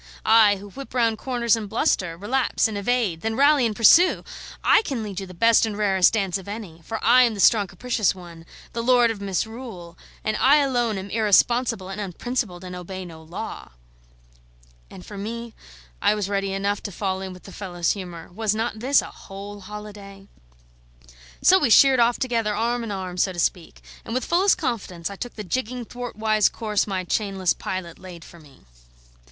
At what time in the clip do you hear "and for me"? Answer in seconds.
14.89-15.53